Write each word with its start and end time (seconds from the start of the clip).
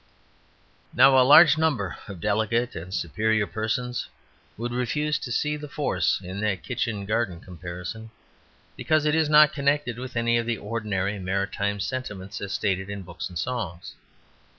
Now, 0.95 1.15
a 1.15 1.21
large 1.21 1.59
number 1.59 1.95
of 2.07 2.19
delicate 2.19 2.75
and 2.75 2.91
superior 2.91 3.45
persons 3.45 4.07
would 4.57 4.71
refuse 4.71 5.19
to 5.19 5.31
see 5.31 5.55
the 5.57 5.69
force 5.69 6.19
in 6.23 6.39
that 6.41 6.63
kitchen 6.63 7.05
garden 7.05 7.39
comparison, 7.39 8.09
because 8.75 9.05
it 9.05 9.13
is 9.13 9.29
not 9.29 9.53
connected 9.53 9.99
with 9.99 10.17
any 10.17 10.37
of 10.39 10.47
the 10.47 10.57
ordinary 10.57 11.19
maritime 11.19 11.79
sentiments 11.79 12.41
as 12.41 12.51
stated 12.51 12.89
in 12.89 13.03
books 13.03 13.29
and 13.29 13.37
songs. 13.37 13.93